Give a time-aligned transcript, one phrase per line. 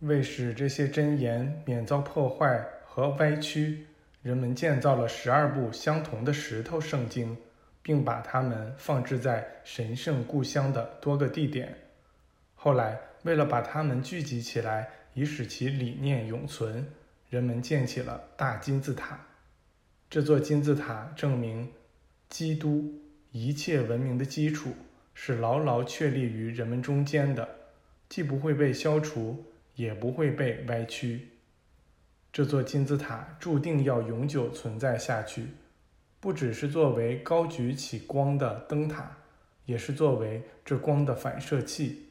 [0.00, 3.86] 为使这些箴言免遭破坏和歪曲，
[4.22, 7.34] 人们建造了十二部相同的石头圣经，
[7.82, 11.74] 并把它们放置在神圣故乡的多个地点。
[12.54, 16.86] 后来，为了把它们聚集起来，以使其理念永存，
[17.30, 19.18] 人们建起了大金字塔。
[20.10, 21.72] 这座金字塔证明，
[22.28, 22.92] 基督
[23.32, 24.74] 一切文明的基础
[25.14, 27.48] 是牢牢确立于人们中间的，
[28.10, 29.44] 既不会被消除，
[29.76, 31.28] 也不会被歪曲。
[32.32, 35.46] 这座金字塔注定要永久存在下去，
[36.20, 39.16] 不只是作为高举起光的灯塔，
[39.64, 42.10] 也是作为这光的反射器。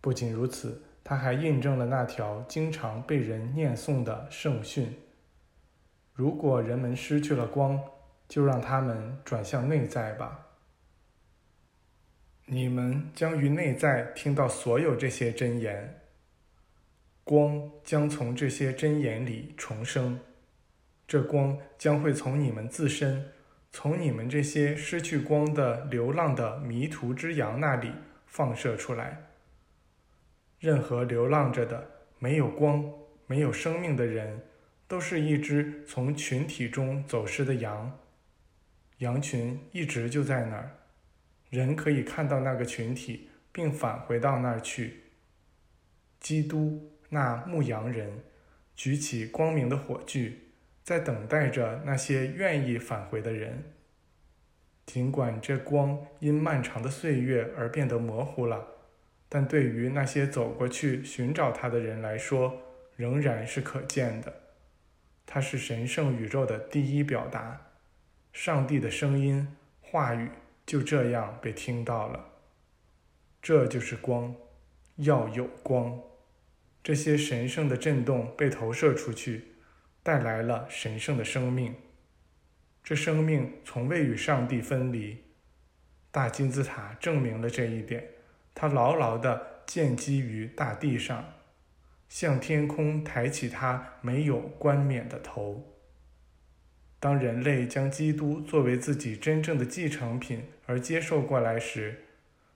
[0.00, 4.96] 不仅如此，它还印证了那条经常被人念诵的圣训。
[6.14, 7.80] 如果人们失去了光，
[8.28, 10.46] 就让他们转向内在吧。
[12.46, 16.01] 你们将于内在听到所有这些箴言，
[17.24, 20.18] 光将从这些真言里重生。
[21.06, 23.32] 这光将会从你们自身，
[23.70, 27.92] 从你们这些失去光的流浪的迷途之羊那里
[28.26, 29.30] 放射出来。
[30.58, 32.84] 任何流浪着的、没有光、
[33.26, 34.40] 没有生命的人。
[34.88, 37.98] 都是一只从群体中走失的羊，
[38.98, 40.70] 羊群一直就在那儿，
[41.48, 45.04] 人可以看到那个群体，并返回到那儿去。
[46.20, 48.24] 基督那牧羊人
[48.74, 50.38] 举起光明的火炬，
[50.82, 53.64] 在等待着那些愿意返回的人。
[54.86, 58.66] 尽管这光因漫长的岁月而变得模糊了，
[59.28, 62.58] 但对于那些走过去寻找它的人来说，
[62.96, 64.32] 仍然是可见的。
[65.26, 67.72] 它是神圣宇宙的第一表达，
[68.32, 70.30] 上帝的声音、话语
[70.64, 72.30] 就这样被听到了。
[73.42, 74.34] 这就是光，
[74.96, 76.00] 要有光。
[76.82, 79.44] 这些神圣的震动被投射出去，
[80.02, 81.74] 带来了神圣的生命。
[82.82, 85.18] 这生命从未与上帝分离。
[86.10, 88.04] 大金字塔证明了这一点，
[88.54, 91.34] 它牢牢地建基于大地上。
[92.08, 95.78] 向天空抬起它没有冠冕的头。
[97.00, 102.04] 当人类将基督作为自己真正的继承品而接受过来时，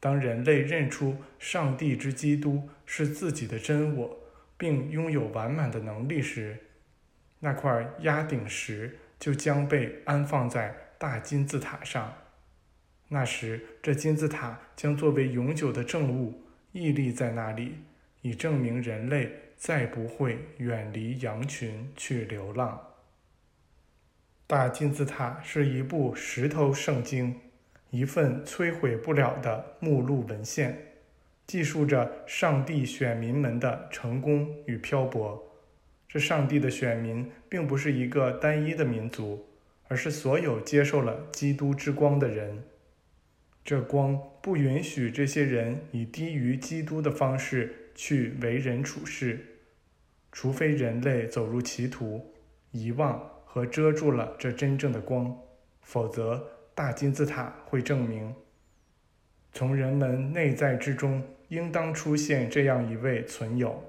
[0.00, 4.18] 当人类认出上帝之基督是自己的真我，
[4.56, 6.58] 并拥有完满的能力时，
[7.40, 12.14] 那块压顶石就将被安放在大金字塔上。
[13.08, 16.42] 那时，这金字塔将作为永久的证物
[16.72, 17.76] 屹立在那里。
[18.20, 22.94] 以证明人类再不会远离羊群去流浪。
[24.44, 27.40] 大金字塔是一部石头圣经，
[27.90, 30.94] 一份摧毁不了的目录文献，
[31.46, 35.52] 记述着上帝选民们的成功与漂泊。
[36.08, 39.46] 这上帝的选民并不是一个单一的民族，
[39.88, 42.64] 而是所有接受了基督之光的人。
[43.64, 47.84] 这光不允许这些人以低于基督的方式。
[48.00, 49.40] 去为人处事，
[50.30, 52.32] 除非人类走入歧途，
[52.70, 55.36] 遗忘和遮住了这真正的光，
[55.82, 58.32] 否则大金字塔会证明，
[59.52, 63.82] 从人们内在之中应当出现这样一位存有，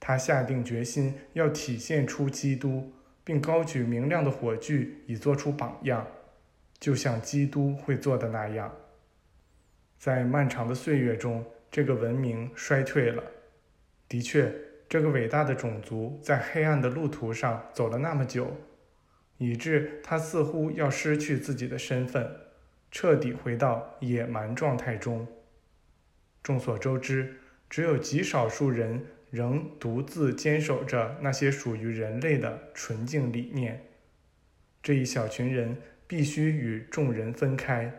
[0.00, 2.90] 他下定决心要体现出基督，
[3.22, 6.06] 并高举明亮的火炬以做出榜样，
[6.80, 8.74] 就像基督会做的那样。
[9.98, 13.22] 在漫长的岁月中，这个文明衰退了。
[14.08, 14.50] 的确，
[14.88, 18.50] 这个伟大的种族在黑暗的路途上走了那么久，
[19.38, 22.30] 以致他似乎要失去自己的身份，
[22.90, 25.26] 彻底回到野蛮状态中。
[26.42, 27.36] 众所周知，
[27.68, 33.86] 只有极少数人仍独自坚守着那些属于人类的纯净理念。
[34.82, 37.92] 这一小群人必须与众人分开，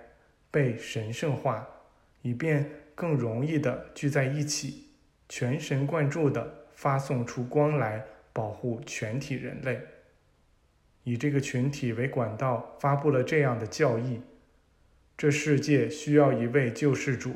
[0.52, 1.68] 被神圣化，
[2.22, 4.84] 以便更容易地聚在一起。
[5.28, 9.82] 全神贯注地发送出光来，保护全体人类。
[11.06, 14.20] 以这个群体为管道，发布了这样的教义：
[15.18, 17.32] 这世界需要一位救世主，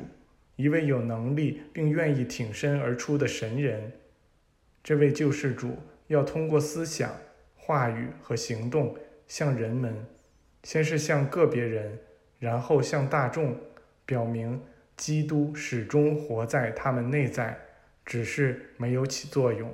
[0.56, 3.92] 一位有能力并愿意挺身而出的神人。
[4.84, 5.78] 这位救世主
[6.08, 7.10] 要通过思想、
[7.56, 8.94] 话语和行动，
[9.26, 10.04] 向人们，
[10.64, 11.98] 先是向个别人，
[12.38, 13.56] 然后向大众，
[14.04, 14.60] 表明
[14.96, 17.58] 基督始终活在他们内在。
[18.06, 19.72] 只是没有起作用。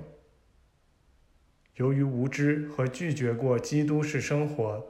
[1.76, 4.87] 由于无知和拒绝过基督式生活，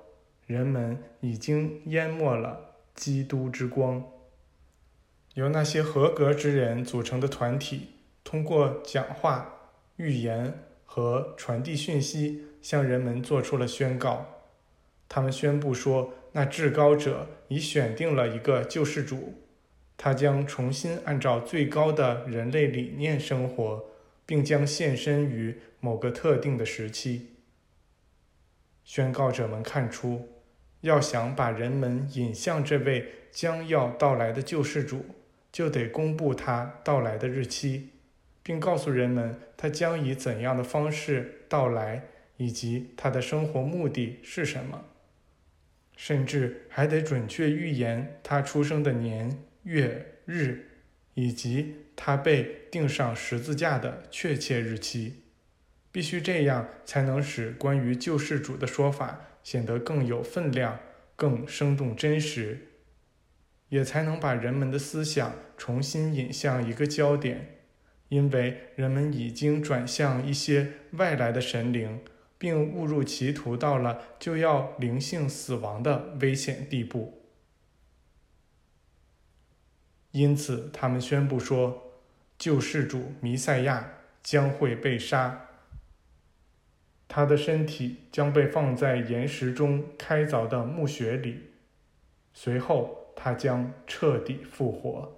[0.46, 4.04] 人们已经淹没了基督之光。
[5.34, 7.88] 由那些合格之人组成的团体，
[8.22, 9.52] 通过讲话、
[9.96, 14.24] 预言和传递讯息，向人们做出了宣告。
[15.08, 19.34] 他们宣布说，那至高者已选定了一个救世主，
[19.96, 23.84] 他将重新按照最高的人类理念生活，
[24.26, 27.36] 并将现身于某个特定的时期。
[28.84, 30.28] 宣告者们看出，
[30.82, 35.06] 要想把人们引向这位将要到来的救世主，
[35.50, 37.90] 就得公布他到来的日期，
[38.42, 42.04] 并告诉人们他将以怎样的方式到来，
[42.36, 44.84] 以及他的生活目的是什么。
[45.96, 50.75] 甚至还得准确预言他出生的年月日，
[51.16, 55.24] 以及他被钉上十字架的确切日期。
[55.90, 60.78] 必须这样，才能使关于救世主的说法显得更有分量、
[61.16, 62.68] 更生动真实，
[63.70, 67.56] 也才能把人们的思想重新引向一个焦点。
[68.08, 72.00] 因为人们已经转向一些外来的神灵。
[72.38, 77.25] 并误入歧途，到了就要灵性死亡的危险地步。
[80.16, 81.92] 因此，他们宣布说，
[82.38, 85.48] 救世主弥赛亚将会被杀，
[87.06, 91.50] 他的身体将被放在岩石中开凿的墓穴里，
[92.32, 95.15] 随后他将彻底复活。